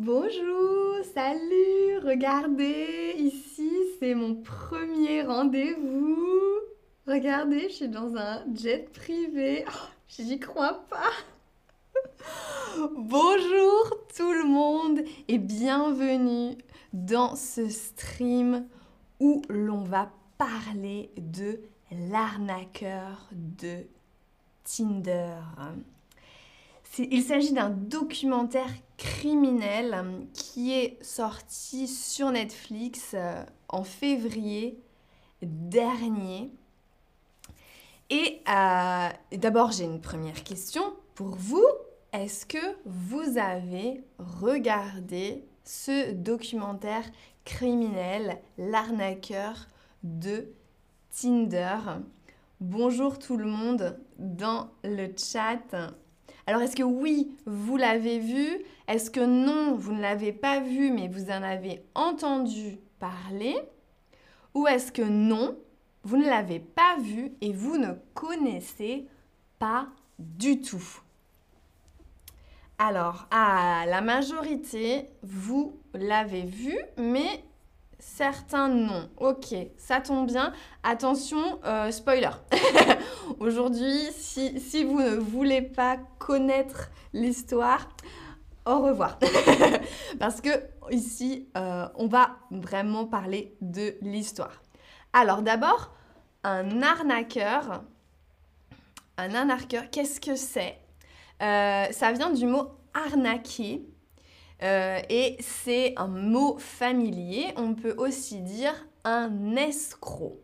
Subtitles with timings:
[0.00, 6.16] Bonjour, salut, regardez, ici c'est mon premier rendez-vous.
[7.08, 9.64] Regardez, je suis dans un jet privé.
[9.66, 11.10] Oh, J'y crois pas.
[12.96, 16.56] Bonjour tout le monde et bienvenue
[16.92, 18.68] dans ce stream
[19.18, 21.58] où l'on va parler de
[21.90, 23.78] l'arnaqueur de
[24.62, 25.40] Tinder.
[26.98, 34.80] Il s'agit d'un documentaire criminel qui est sorti sur Netflix euh, en février
[35.42, 36.50] dernier.
[38.10, 40.82] Et euh, d'abord, j'ai une première question
[41.14, 41.66] pour vous.
[42.12, 47.04] Est-ce que vous avez regardé ce documentaire
[47.44, 49.68] criminel, l'arnaqueur
[50.02, 50.48] de
[51.10, 51.78] Tinder?
[52.60, 55.92] Bonjour tout le monde dans le chat.
[56.48, 58.64] Alors est-ce que oui, vous l'avez vu?
[58.88, 63.54] Est-ce que non, vous ne l'avez pas vu mais vous en avez entendu parler?
[64.54, 65.58] Ou est-ce que non,
[66.04, 69.06] vous ne l'avez pas vu et vous ne connaissez
[69.58, 71.02] pas du tout?
[72.78, 77.44] Alors, à la majorité, vous l'avez vu, mais
[77.98, 79.08] certains non.
[79.16, 80.52] Ok, ça tombe bien.
[80.82, 82.30] Attention, euh, spoiler.
[83.40, 87.88] Aujourd'hui, si, vous ne voulez pas connaître l'histoire,
[88.66, 89.18] au revoir.
[90.18, 90.50] Parce que
[90.90, 94.62] ici, euh, on va vraiment parler de l'histoire.
[95.12, 95.94] Alors d'abord,
[96.44, 97.82] un arnaqueur.
[99.16, 100.78] Un arnaqueur, qu'est-ce que c'est?
[101.42, 103.82] Euh, Ça vient du mot arnaquer.
[104.62, 107.46] Euh, et c'est un mot familier.
[107.56, 110.40] On peut aussi dire un escroc.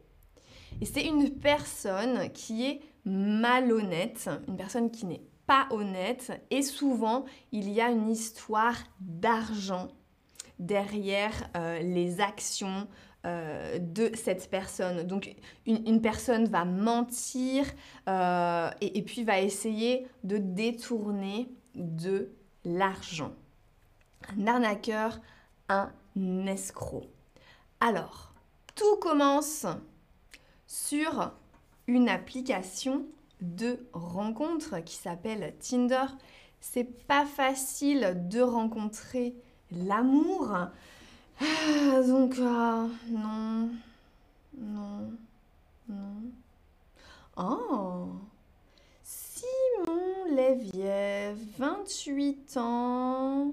[0.81, 6.33] Et c'est une personne qui est malhonnête, une personne qui n'est pas honnête.
[6.51, 9.89] Et souvent, il y a une histoire d'argent
[10.59, 12.87] derrière euh, les actions
[13.27, 15.03] euh, de cette personne.
[15.05, 15.35] Donc
[15.67, 17.65] une, personne va mentir
[18.07, 22.31] et, et puis va essayer de détourner de
[22.65, 23.33] l'argent
[24.37, 25.21] un arnaqueur,
[25.69, 25.91] un
[26.47, 27.09] escroc.
[27.81, 28.33] Alors,
[28.75, 29.67] tout commence
[30.67, 31.33] sur
[31.87, 33.07] une application
[33.41, 36.07] de rencontre qui s'appelle Tinder.
[36.61, 39.35] C'est pas facile de rencontrer
[39.71, 40.51] l'amour.
[41.41, 43.71] Ah, donc, euh, non,
[44.57, 45.13] non,
[45.89, 46.23] non.
[47.37, 48.07] Oh,
[49.03, 53.53] Simon Léviev, 28 ans.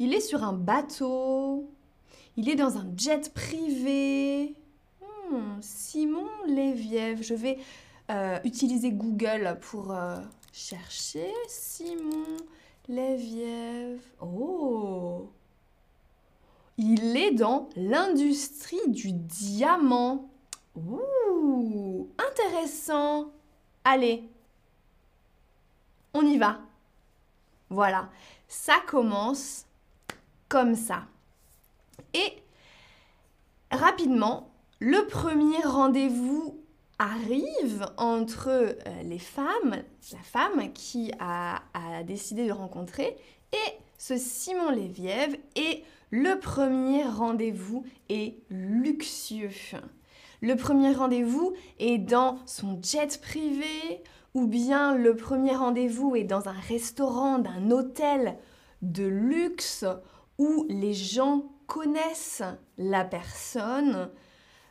[0.00, 1.68] Il est sur un bateau.
[2.38, 4.54] Il est dans un jet privé.
[5.02, 7.22] Hmm, Simon Léviev.
[7.22, 7.58] Je vais
[8.10, 10.16] euh, utiliser Google pour euh,
[10.54, 12.38] chercher Simon
[12.88, 14.00] Léviev.
[14.22, 15.28] Oh
[16.78, 20.30] Il est dans l'industrie du diamant.
[20.76, 23.32] Ouh Intéressant
[23.84, 24.24] Allez,
[26.14, 26.60] on y va.
[27.68, 28.08] Voilà,
[28.48, 29.66] ça commence
[30.50, 31.04] comme ça.
[32.12, 32.42] Et
[33.70, 34.50] rapidement,
[34.80, 36.60] le premier rendez-vous
[36.98, 38.74] arrive entre euh,
[39.04, 39.76] les femmes,
[40.12, 41.62] la femme qui a,
[42.04, 43.16] décidé de rencontrer,
[43.52, 45.36] et ce Simon Léviev.
[45.56, 49.50] Et le premier rendez-vous est luxueux.
[50.42, 54.02] Le premier rendez-vous est dans son jet privé,
[54.34, 58.36] ou bien le premier rendez-vous est dans un restaurant d'un hôtel
[58.82, 59.84] de luxe,
[60.40, 62.42] où les gens connaissent
[62.78, 64.10] la personne.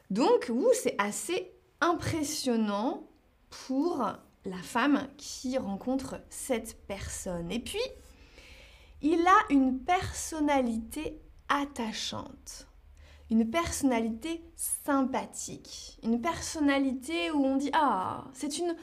[0.09, 3.07] Donc, c'est assez impressionnant
[3.67, 4.03] pour
[4.45, 7.51] la femme qui rencontre cette personne.
[7.51, 7.77] Et puis,
[9.03, 12.67] il a une personnalité attachante,
[13.29, 18.75] une personnalité sympathique, une personnalité où on dit Ah, c'est une,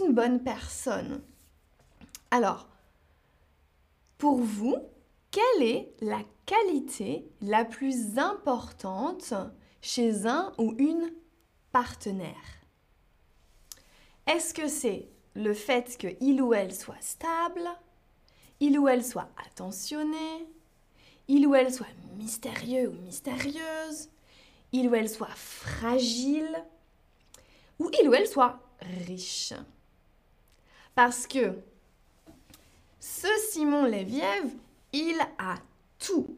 [0.00, 1.22] une bonne personne.
[2.32, 2.68] Alors,
[4.18, 4.76] pour vous,
[5.30, 9.34] quelle est la qualité la plus importante
[9.80, 11.12] chez un ou une
[11.72, 12.34] partenaire?
[14.26, 17.68] Est-ce que c'est le fait qu'il ou elle soit stable,
[18.58, 20.46] il ou elle soit attentionné,
[21.28, 21.86] il ou elle soit
[22.16, 24.08] mystérieux ou mystérieuse,
[24.72, 26.64] il ou elle soit fragile,
[27.78, 28.58] ou il ou elle soit
[29.06, 29.54] riche?
[30.94, 31.56] Parce que
[32.98, 34.50] ce Simon Léviev,
[34.92, 35.56] il a
[35.98, 36.36] tout.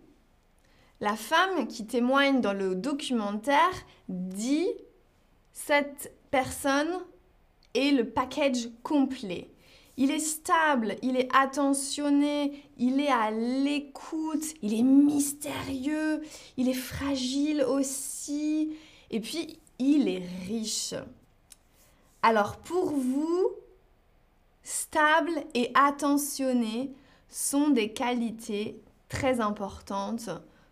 [1.00, 3.72] La femme qui témoigne dans le documentaire
[4.08, 4.69] dit
[5.52, 7.00] cette personne
[7.75, 9.49] est le package complet.
[9.96, 16.22] il est stable, il est attentionné, il est à l'écoute, il est mystérieux,
[16.56, 18.75] il est fragile aussi,
[19.10, 20.94] et puis il est riche.
[22.22, 23.50] Alors pour vous,
[24.62, 26.93] stable et attentionné
[27.32, 30.31] sont des qualités très importantes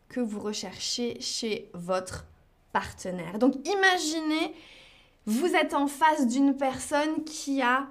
[0.09, 2.27] que vous recherchez chez votre
[2.73, 3.39] partenaire.
[3.39, 4.55] Donc imaginez,
[5.27, 7.87] vous êtes en face d'une personne qui a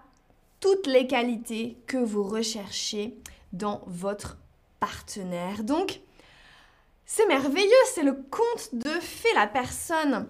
[0.59, 3.17] toutes les qualités que vous recherchez
[3.53, 4.37] dans votre
[4.79, 5.63] partenaire.
[5.63, 6.01] Donc,
[7.05, 9.33] c'est merveilleux, c'est le conte de fées.
[9.35, 10.27] La personne,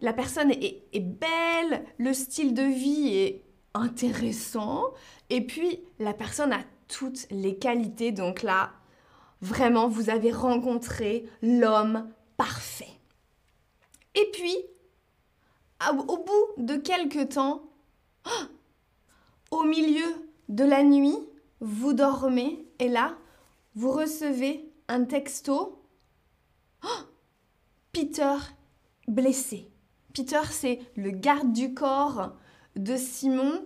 [0.00, 3.42] la personne est, est, belle, le style de vie est
[3.74, 4.86] intéressant,
[5.28, 8.12] et puis la personne a toutes les qualités.
[8.12, 8.72] Donc là,
[9.40, 13.00] vraiment, vous avez rencontré l'homme parfait.
[14.14, 14.56] Et puis,
[15.88, 17.62] au bout de quelques temps,
[19.50, 20.06] au milieu
[20.48, 21.16] de la nuit,
[21.60, 23.16] vous dormez et là,
[23.74, 25.82] vous recevez un texto.
[27.92, 28.36] Peter
[29.06, 29.70] blessé.
[30.14, 32.32] Peter, c'est le garde du corps
[32.76, 33.64] de Simon.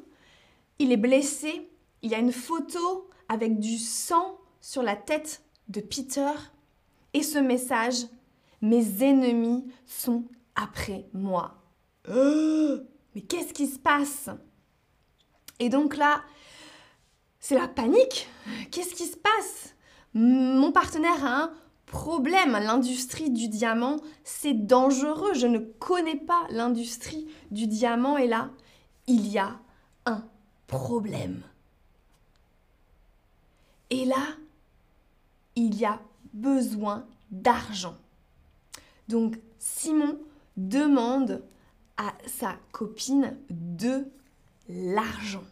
[0.79, 1.71] Il est blessé.
[2.03, 6.31] Il y a une photo avec du sang sur la tête de Peter.
[7.13, 8.07] Et ce message,
[8.63, 11.63] mes ennemis sont après moi.
[12.09, 14.31] mais qu'est-ce qui se passe?
[15.59, 16.23] Et donc là,
[17.41, 18.29] c'est la panique.
[18.71, 19.75] Qu'est-ce qui se passe?
[20.15, 21.51] Mon partenaire a un
[21.87, 22.53] problème.
[22.53, 25.35] L'industrie du diamant, c'est dangereux.
[25.35, 28.51] Je ne connais pas l'industrie du diamant et là,
[29.09, 29.59] il y a
[30.07, 30.25] un
[30.69, 31.43] problème.
[33.95, 34.27] Et là,
[35.55, 36.01] il y a
[36.33, 37.95] besoin d'argent.
[39.07, 40.19] Donc Simon
[40.57, 41.45] demande
[41.97, 44.05] à sa copine de
[44.69, 45.45] l'argent.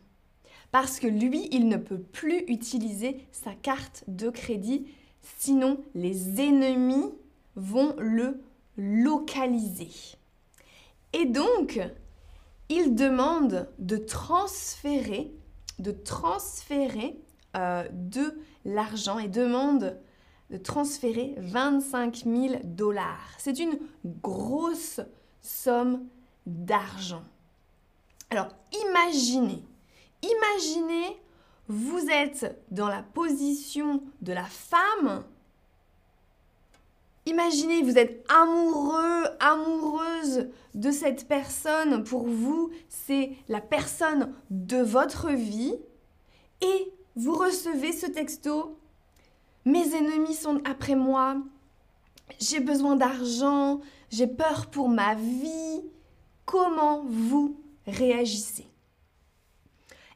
[0.73, 4.89] Parce que lui, il ne peut plus utiliser sa carte de crédit,
[5.39, 7.15] sinon les ennemis
[7.55, 8.43] vont le
[8.77, 10.17] localiser.
[11.13, 11.79] Et donc,
[12.69, 15.33] il demande de transférer,
[15.79, 17.21] de transférer
[17.57, 19.99] euh, de l'argent et demande
[20.51, 23.35] de transférer 25 000 dollars.
[23.39, 25.01] C'est une grosse
[25.41, 26.07] somme
[26.47, 27.25] d'argent.
[28.31, 28.49] Alors
[28.87, 29.65] imaginez,
[30.23, 31.21] imaginez,
[31.69, 35.25] vous êtes dans la position de la femme.
[37.25, 42.03] Imaginez, vous êtes amoureux, amoureuse de cette personne.
[42.03, 45.75] Pour vous, c'est la personne de votre vie.
[46.61, 48.79] Et vous recevez ce texto.
[49.65, 51.37] Mes ennemis sont après moi.
[52.39, 53.81] J'ai besoin d'argent.
[54.11, 55.83] J'ai peur pour ma vie.
[56.45, 58.67] Comment vous réagissez?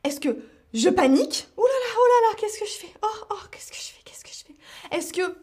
[0.05, 1.49] Est-ce que je panique?
[1.57, 2.93] Oh là là, oh là là, qu'est-ce que je fais?
[3.03, 4.03] Oh, oh, qu'est-ce que je fais?
[4.05, 4.97] Qu'est-ce que je fais?
[4.97, 5.37] Est-ce que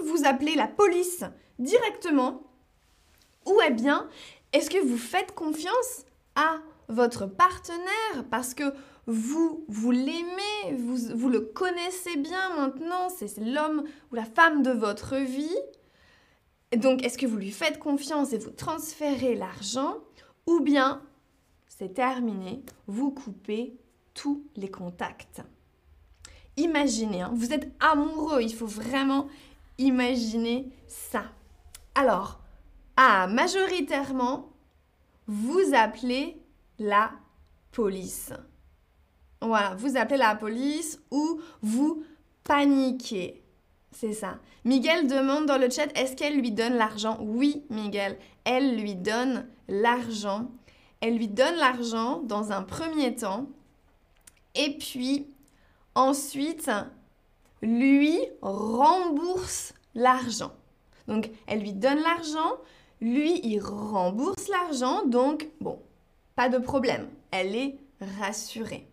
[0.00, 1.24] vous appelez la police
[1.58, 2.42] directement?
[3.46, 4.08] Ou eh bien,
[4.52, 6.58] est-ce que vous faites confiance à
[6.92, 8.72] votre partenaire parce que
[9.06, 14.70] vous, vous l'aimez, vous, vous le connaissez bien maintenant, c'est l'homme ou la femme de
[14.70, 15.56] votre vie.
[16.76, 19.98] Donc, est-ce que vous lui faites confiance et vous transférez l'argent
[20.46, 21.02] ou bien
[21.68, 23.76] c'est terminé, vous coupez
[24.14, 25.42] tous les contacts?
[26.56, 29.26] Imaginez, hein, vous êtes amoureux, il faut vraiment
[29.78, 31.24] imaginer ça.
[31.94, 32.40] Alors,
[32.96, 34.52] ah, majoritairement,
[35.26, 36.41] vous appelez
[36.78, 37.12] la
[37.70, 38.32] police.
[39.40, 42.04] Voilà, vous appelez la police ou vous
[42.44, 43.42] paniquez.
[43.90, 44.38] C'est ça.
[44.64, 47.18] Miguel demande dans le chat, est-ce qu'elle lui donne l'argent?
[47.20, 50.50] Oui, Miguel, elle lui donne l'argent.
[51.00, 53.48] Elle lui donne l'argent dans un premier temps.
[54.54, 55.26] Et puis,
[55.94, 56.70] ensuite,
[57.60, 60.52] lui rembourse l'argent.
[61.08, 62.56] Donc, elle lui donne l'argent,
[63.00, 65.04] lui, il rembourse l'argent.
[65.06, 65.80] Donc, bon,
[66.34, 67.08] pas de problème.
[67.30, 67.76] Elle est
[68.20, 68.88] rassurée.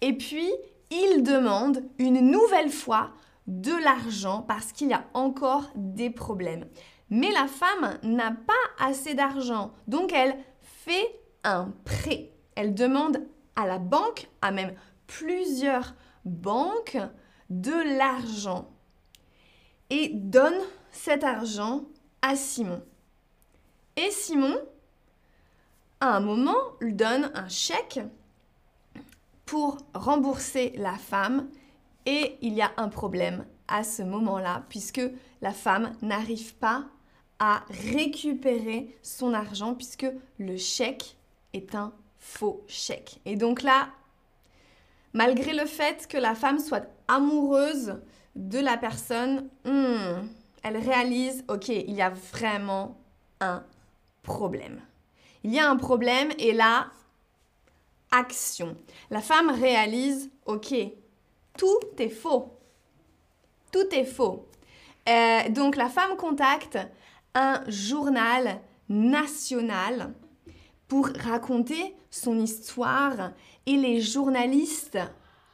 [0.00, 0.48] Et puis,
[0.90, 3.10] il demande une nouvelle fois
[3.46, 6.66] de l'argent parce qu'il y a encore des problèmes.
[7.10, 12.30] Mais la femme n'a pas assez d'argent, donc elle fait un prêt.
[12.56, 13.22] Elle demande
[13.54, 14.74] à la banque, à même
[15.06, 16.98] plusieurs banques,
[17.48, 18.68] de l'argent
[19.90, 20.58] et donne
[20.90, 21.84] cet argent
[22.22, 22.82] à Simon.
[23.96, 24.56] Et Simon,
[26.00, 28.00] à un moment, donne un chèque
[29.44, 31.48] pour rembourser la femme
[32.04, 35.02] et il y a un problème à ce moment-là puisque
[35.42, 36.84] la femme n'arrive pas
[37.38, 40.06] à récupérer son argent puisque
[40.38, 41.16] le chèque
[41.52, 43.20] est un faux chèque.
[43.24, 43.88] Et donc là,
[45.12, 48.00] malgré le fait que la femme soit amoureuse
[48.34, 50.26] de la personne, hmm,
[50.62, 52.98] elle réalise, ok, il y a vraiment
[53.40, 53.62] un
[54.22, 54.80] problème.
[55.46, 56.88] Il y a un problème et là,
[58.10, 58.76] action.
[59.10, 60.74] La femme réalise, ok,
[61.56, 62.58] tout est faux.
[63.70, 64.48] Tout est faux.
[65.08, 66.80] Euh, donc la femme contacte
[67.36, 70.14] un journal national
[70.88, 73.30] pour raconter son histoire
[73.66, 74.98] et les journalistes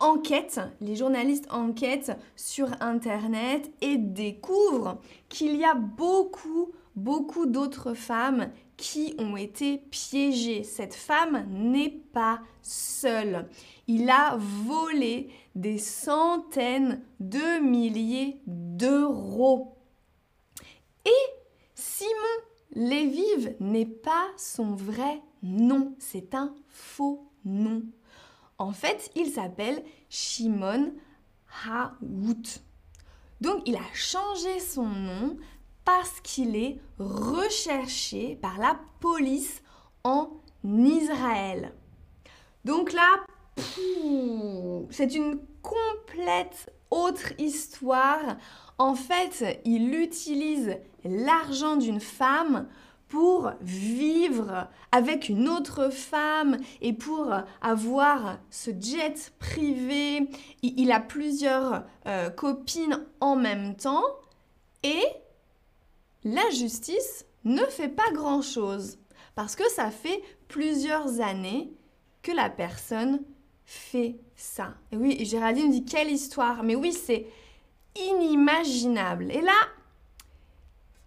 [0.00, 8.48] enquêtent, les journalistes enquêtent sur Internet et découvrent qu'il y a beaucoup, beaucoup d'autres femmes
[8.76, 10.64] qui ont été piégées.
[10.64, 13.48] Cette femme n'est pas seule.
[13.86, 19.76] Il a volé des centaines de milliers d'euros.
[21.04, 21.10] Et
[21.74, 22.10] Simon
[22.74, 27.82] Lévive n'est pas son vrai nom, c'est un faux nom.
[28.58, 30.92] En fait, il s'appelle Shimon
[31.66, 32.60] Haout.
[33.40, 35.36] Donc, il a changé son nom
[35.84, 39.62] parce qu'il est recherché par la police
[40.04, 40.30] en
[40.64, 41.72] Israël.
[42.64, 43.24] Donc là,
[44.90, 48.36] c'est une complète autre histoire.
[48.78, 52.68] En fait, il utilise l'argent d'une femme
[53.08, 60.28] pour vivre avec une autre femme et pour avoir ce jet privé.
[60.62, 64.04] Il a plusieurs euh, copines en même temps
[64.82, 65.02] et
[66.24, 68.98] la justice ne fait pas grand-chose
[69.34, 71.72] parce que ça fait plusieurs années
[72.22, 73.22] que la personne
[73.64, 74.74] fait ça.
[74.92, 76.62] Et oui, Géraldine dit quelle histoire.
[76.62, 77.26] Mais oui, c'est
[77.96, 79.30] inimaginable.
[79.30, 79.52] Et là,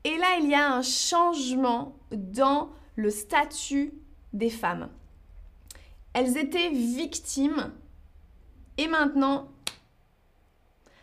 [0.03, 3.93] et là, il y a un changement dans le statut
[4.33, 4.89] des femmes.
[6.13, 7.73] Elles étaient victimes
[8.77, 9.49] et maintenant,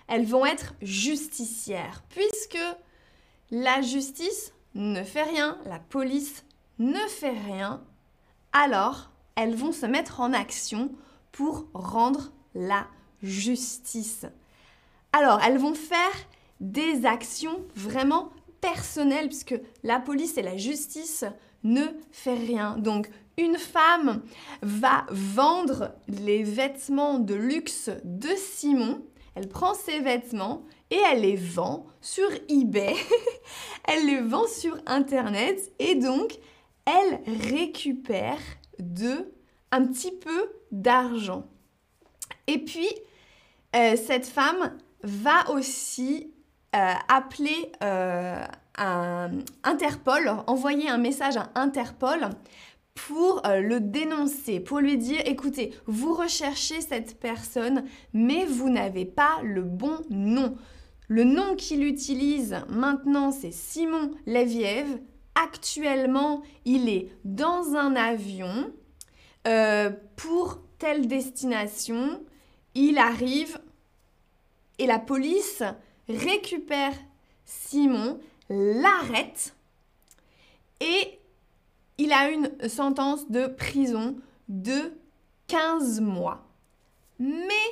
[0.08, 2.58] elles vont être justicières puisque
[3.52, 6.44] la justice ne fait rien, la police
[6.78, 7.84] ne fait rien,
[8.52, 10.90] alors elles vont se mettre en action
[11.30, 12.86] pour rendre la
[13.22, 14.26] justice.
[15.12, 16.12] Alors, elles vont faire
[16.60, 18.30] des actions vraiment
[18.62, 21.24] personnelles puisque la police et la justice
[21.62, 22.76] ne font rien.
[22.78, 24.22] Donc, une femme
[24.62, 29.02] va vendre les vêtements de luxe de Simon.
[29.34, 32.94] Elle prend ses vêtements et elle les vend sur eBay.
[33.88, 36.38] elle les vend sur Internet et donc
[36.84, 37.20] elle
[37.50, 38.38] récupère
[38.78, 39.32] de
[39.70, 41.46] un petit peu d'argent.
[42.46, 42.88] Et puis,
[43.74, 46.30] euh, cette femme va aussi
[46.76, 48.44] euh, appeler euh,
[48.76, 49.30] un
[49.64, 52.28] Interpol, envoyer un message à Interpol
[52.94, 59.40] pour le dénoncer, pour lui dire, écoutez, vous recherchez cette personne, mais vous n'avez pas
[59.42, 60.54] le bon nom.
[61.12, 64.98] Le nom qu'il utilise maintenant, c'est Simon Leviev.
[65.34, 68.72] Actuellement, il est dans un avion
[69.46, 72.24] euh, pour telle destination,
[72.74, 73.60] il arrive
[74.78, 75.62] et la police
[76.08, 76.94] récupère
[77.44, 79.54] Simon, l'arrête
[80.80, 81.18] et
[81.98, 84.16] il a une sentence de prison
[84.48, 84.94] de
[85.48, 86.46] 15 mois.
[87.18, 87.68] Mais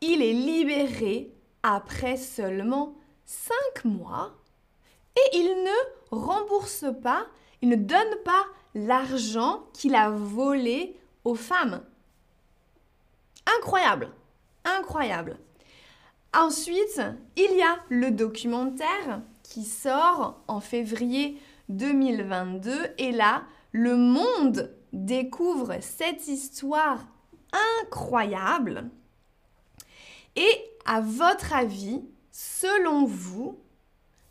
[0.00, 1.30] il est libéré
[1.74, 2.94] après seulement
[3.26, 4.32] 5 mois
[5.16, 7.26] et il ne rembourse pas,
[7.60, 8.44] il ne donne pas
[8.74, 11.82] l'argent qu'il a volé aux femmes.
[13.58, 14.10] Incroyable,
[14.64, 15.38] incroyable.
[16.34, 17.02] Ensuite,
[17.36, 25.76] il y a le documentaire qui sort en février 2022 et là, le monde découvre
[25.80, 27.00] cette histoire
[27.82, 28.88] incroyable.
[30.36, 32.00] Et à votre avis,
[32.32, 33.58] selon vous,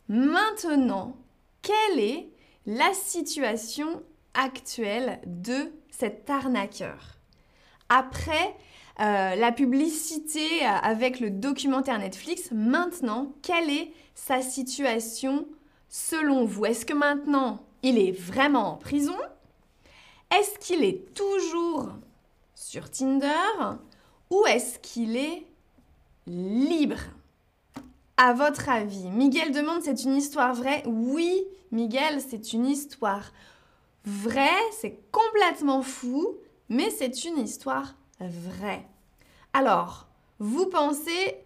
[0.09, 1.15] maintenant,
[1.61, 2.29] quelle est
[2.65, 4.01] la situation
[4.33, 7.19] actuelle de cet arnaqueur?
[7.89, 8.55] Après
[8.99, 15.47] euh, la publicité euh, avec le documentaire Netflix, maintenant, quelle est sa situation
[15.89, 16.65] selon vous?
[16.65, 19.15] Est-ce que maintenant, il est vraiment en prison?
[20.35, 21.89] Est-ce qu'il est toujours
[22.55, 23.77] sur Tinder?
[24.31, 25.45] Ou est-ce qu'il est
[26.27, 26.99] libre
[28.17, 30.83] à votre avis, Miguel demande c'est une histoire vraie?
[30.85, 33.31] Oui, Miguel, c'est une histoire
[34.05, 36.37] vrai, c'est complètement fou,
[36.69, 38.87] mais c'est une histoire vraie.
[39.53, 40.07] Alors,
[40.39, 41.37] vous pensez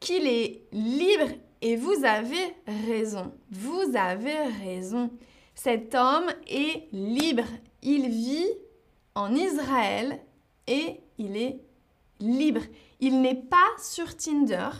[0.00, 2.54] qu'il est libre et vous avez
[2.86, 3.32] raison.
[3.50, 5.10] Vous avez raison.
[5.54, 7.44] Cet homme est libre.
[7.82, 8.48] Il vit
[9.14, 10.20] en Israël
[10.66, 11.60] et il est
[12.20, 12.62] libre.
[13.02, 14.70] Il n'est pas sur Tinder.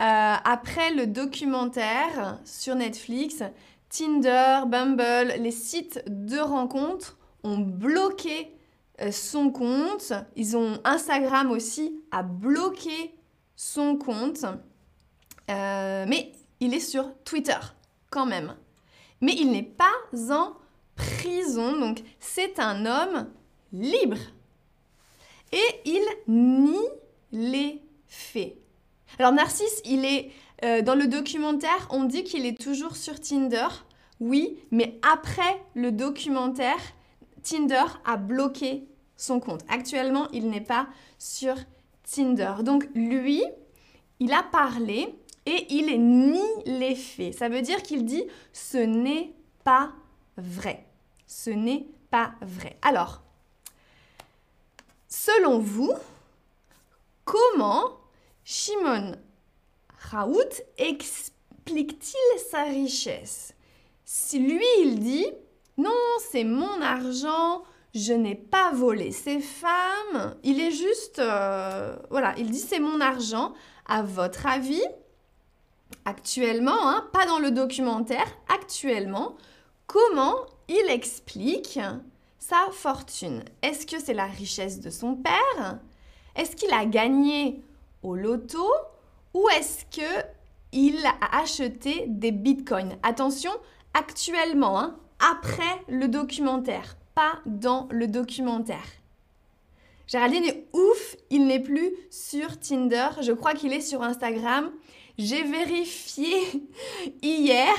[0.00, 3.42] Euh, après le documentaire sur Netflix,
[3.88, 8.54] Tinder, Bumble, les sites de rencontres ont bloqué
[9.00, 10.12] euh, son compte.
[10.36, 13.16] Ils ont Instagram aussi a bloqué
[13.56, 14.44] son compte.
[15.50, 16.30] Euh, mais
[16.60, 17.58] il est sur Twitter
[18.10, 18.54] quand même.
[19.20, 20.52] Mais il n'est pas en
[20.94, 23.28] prison, donc c'est un homme
[23.72, 24.18] libre.
[25.50, 26.78] Et il nie
[27.32, 28.56] les faits.
[29.18, 30.30] Alors Narcisse, il est
[30.64, 33.68] euh, dans le documentaire, on dit qu'il est toujours sur Tinder,
[34.20, 36.80] oui, mais après le documentaire,
[37.42, 38.84] Tinder a bloqué
[39.16, 39.62] son compte.
[39.68, 40.86] Actuellement, il n'est pas
[41.18, 41.54] sur
[42.04, 42.54] Tinder.
[42.62, 43.42] Donc lui,
[44.18, 45.14] il a parlé
[45.46, 47.34] et il nie les faits.
[47.34, 49.32] Ça veut dire qu'il dit ce n'est
[49.64, 49.92] pas
[50.36, 50.84] vrai.
[51.26, 52.76] Ce n'est pas vrai.
[52.82, 53.22] Alors,
[55.08, 55.92] selon vous,
[57.30, 58.00] comment
[58.42, 59.12] Shimon
[60.10, 63.54] Raoult explique-t-il sa richesse?
[64.32, 65.26] Lui, il dit
[65.78, 65.90] non,
[66.30, 67.62] c'est mon argent,
[67.94, 73.00] je n'ai pas volé ces femmes, il est juste, euh, voilà, il dit c'est mon
[73.00, 73.54] argent.
[73.86, 74.84] À votre avis,
[76.04, 79.36] actuellement, hein, pas dans le documentaire, actuellement,
[79.86, 81.78] comment il explique
[82.38, 83.44] sa fortune?
[83.62, 85.80] Est-ce que c'est la richesse de son père?
[86.36, 87.62] Est-ce qu'il a gagné
[88.02, 88.66] au loto
[89.34, 90.24] ou est-ce que
[90.72, 92.96] il a acheté des bitcoins?
[93.02, 93.50] Attention,
[93.94, 98.86] actuellement, hein, après le documentaire, pas dans le documentaire.
[100.06, 104.72] Géraldine est ouf, il n'est plus sur Tinder, je crois qu'il est sur Instagram.
[105.18, 106.34] J'ai vérifié
[107.22, 107.74] hier,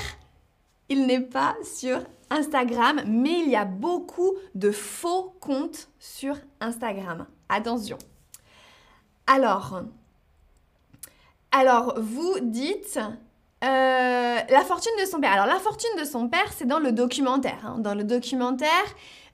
[0.87, 7.27] il n'est pas sur Instagram, mais il y a beaucoup de faux comptes sur Instagram.
[7.49, 7.97] Attention.
[11.51, 12.99] Alors, vous dites
[13.63, 15.31] euh, la fortune de son père.
[15.31, 17.59] Alors la fortune de son père, c'est dans le documentaire.
[17.63, 17.77] Hein.
[17.79, 18.69] Dans le documentaire,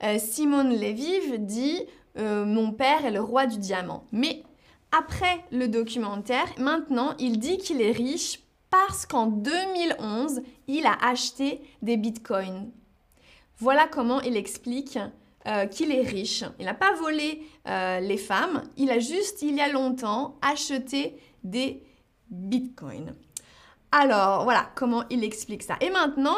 [0.04, 1.82] euh, Simone Lévive dit
[2.20, 4.04] euh, Mon père est le roi du diamant.
[4.12, 4.44] Mais
[4.92, 11.62] après le documentaire, maintenant, il dit qu'il est riche parce qu'en 2011, il a acheté
[11.82, 12.70] des bitcoins.
[13.58, 15.00] Voilà comment il explique
[15.72, 16.44] qu'il est riche.
[16.60, 21.84] Il n'a pas volé les femmes, il a juste, il y a longtemps, acheté des
[22.30, 23.16] bitcoins.
[23.92, 25.78] Alors, voilà comment il explique ça.
[25.80, 26.38] Et maintenant,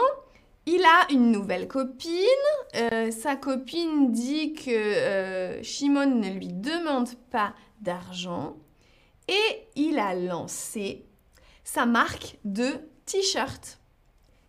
[0.66, 2.14] il a une nouvelle copine.
[2.76, 8.56] Euh, sa copine dit que euh, Shimon ne lui demande pas d'argent.
[9.28, 11.06] Et il a lancé
[11.64, 12.70] sa marque de
[13.06, 13.80] t-shirt.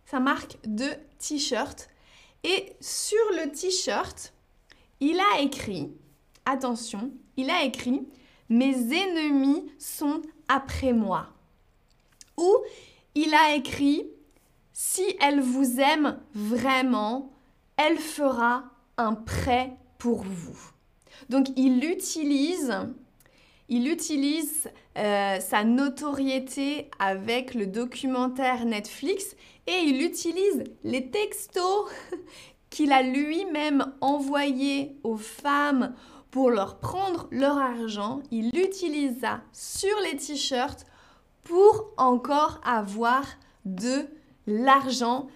[0.05, 1.89] Sa marque de t-shirt.
[2.43, 4.33] Et sur le t-shirt,
[5.01, 5.91] il a écrit,
[6.45, 8.07] attention, il a écrit,
[8.49, 11.27] mes ennemis sont après moi.
[12.37, 12.57] Ou
[13.15, 14.05] il a écrit
[14.73, 17.31] Si elle vous aime vraiment,
[17.77, 18.65] elle fera
[18.97, 20.59] un prêt pour vous.
[21.29, 22.73] Donc il utilise,
[23.69, 29.35] il utilise euh, sa notoriété avec le documentaire Netflix
[29.67, 31.89] et il utilise les textos
[32.71, 35.93] qu'il a lui-même envoyés aux femmes
[36.31, 38.23] pour leur prendre leur argent.
[38.31, 40.87] Il utilise ça sur les t-shirts
[41.43, 43.25] pour encore avoir
[43.65, 44.07] de
[44.47, 45.27] l'argent.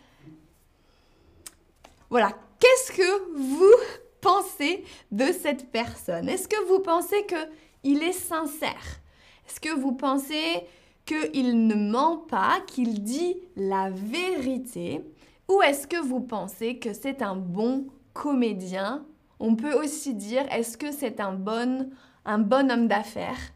[2.10, 3.76] Voilà, qu'est-ce que vous
[4.22, 6.30] pensez de cette personne?
[6.30, 9.02] Est-ce que vous pensez qu'il est sincère?
[9.48, 10.66] Est-ce que vous pensez
[11.06, 15.04] qu'il ne ment pas, qu'il dit la vérité?
[15.50, 19.06] Ou est-ce que vous pensez que c'est un bon comédien?
[19.40, 21.90] On peut aussi dire, est-ce que c'est un bon,
[22.26, 23.52] un bon homme d'affaires?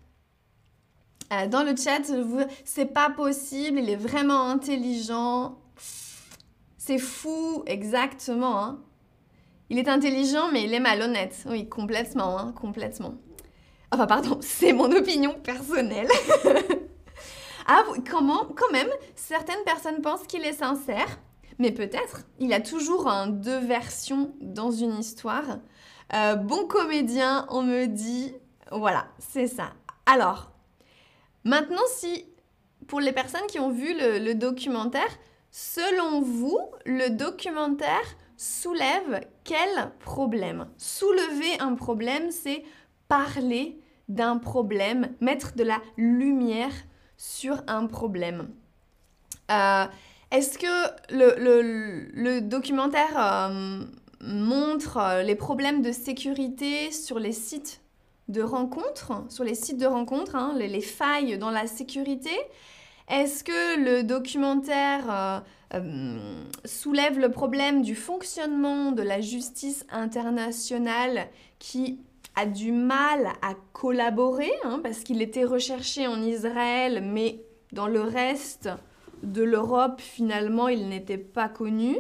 [1.32, 2.12] Euh, dans le chat,
[2.64, 5.60] c'est pas possible, il est vraiment intelligent.
[6.78, 8.64] C'est fou, exactement.
[8.64, 8.80] Hein.
[9.70, 11.36] Il est intelligent, mais il est malhonnête.
[11.48, 13.14] Oui, complètement, hein, complètement.
[13.92, 16.08] Enfin, pardon, c'est mon opinion personnelle.
[17.68, 21.20] ah, comment, quand même, certaines personnes pensent qu'il est sincère,
[21.60, 22.24] mais peut-être.
[22.40, 25.60] Il a toujours deux versions dans une histoire.
[26.14, 28.34] Euh, bon comédien, on me dit.
[28.72, 29.74] Voilà, c'est ça.
[30.06, 30.52] Alors,
[31.44, 32.26] Maintenant, si
[32.88, 35.10] pour les personnes qui ont vu le, documentaire,
[35.52, 40.68] selon vous, le documentaire soulève quel problème?
[40.78, 42.64] Soulever un problème, c'est
[43.08, 46.74] parler d'un problème, mettre de la lumière
[47.18, 48.50] sur un problème.
[49.52, 49.86] Euh,
[50.32, 53.84] est-ce que le, documentaire euh,
[54.22, 57.82] montre les problèmes de sécurité sur les sites
[58.28, 59.12] de rencontres,
[59.44, 62.38] les de rencontres, hein, les, failles dans la sécurité?
[63.10, 65.40] Est-ce que le documentaire euh,
[65.74, 72.00] euh, soulève le problème du fonctionnement de la justice internationale qui
[72.36, 78.02] a du mal à collaborer, hein, parce qu'il était recherché en Israël, mais dans le
[78.02, 78.70] reste
[79.24, 81.98] de l'Europe, finalement, il n'était pas connu.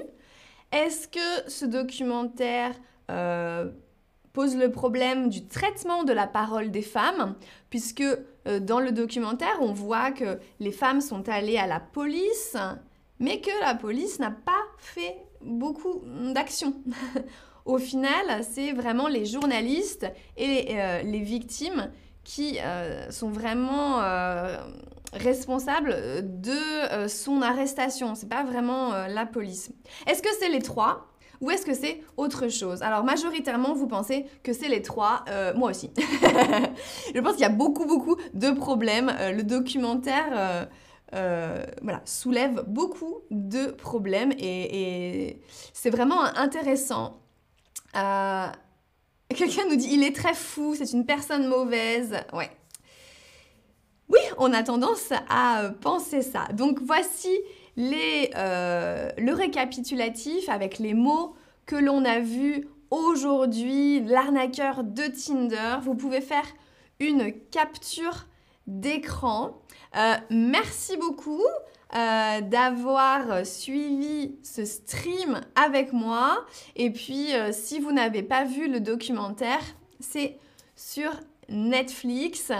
[0.72, 2.74] Est-ce que ce documentaire
[3.10, 3.70] euh,
[4.34, 7.36] pose le problème du traitement de la parole des femmes,
[7.70, 12.56] puisque euh, dans le documentaire, on voit que les femmes sont allées à la police,
[13.20, 16.04] mais que la police n'a pas fait beaucoup
[16.34, 16.76] d'actions.
[17.66, 21.92] Au final, c'est vraiment les journalistes et les, euh, victimes
[22.24, 22.60] qui
[23.10, 24.02] sont vraiment
[25.14, 28.16] responsable de son arrestation.
[28.16, 29.72] C'est pas vraiment la police.
[30.08, 31.10] Est-ce que c'est les trois
[31.42, 32.82] ou est-ce que c'est autre chose?
[32.82, 35.90] Alors majoritairement, vous pensez que c'est les trois, euh, moi aussi.
[35.98, 39.10] je pense qu'il y a beaucoup, beaucoup de problèmes.
[39.20, 40.68] Euh, le documentaire
[41.14, 45.42] euh, voilà, soulève beaucoup de problèmes et,
[45.74, 47.22] c'est vraiment intéressant.
[47.94, 52.18] Quelqu'un nous dit, il est très fou, c'est une personne mauvaise.
[52.34, 52.50] Ouais.
[54.42, 56.46] On a tendance à penser ça.
[56.54, 57.30] Donc voici
[57.78, 65.80] euh, le récapitulatif avec les mots que l'on a vus aujourd'hui, l'arnaqueur de Tinder.
[65.82, 66.46] Vous pouvez faire
[67.02, 68.28] une capture
[68.66, 69.60] d'écran.
[69.98, 71.44] Euh, merci beaucoup
[71.96, 76.46] euh, d'avoir suivi ce stream avec moi.
[76.78, 79.64] Et puis, si vous n'avez pas vu le documentaire,
[80.00, 80.38] c'est
[80.78, 81.12] sur
[81.50, 82.54] Netflix.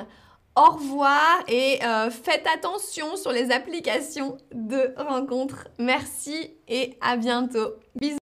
[0.56, 5.68] Au revoir et euh, faites attention sur les applications de rencontres.
[5.78, 7.76] Merci et à bientôt.
[7.96, 8.20] Bisous.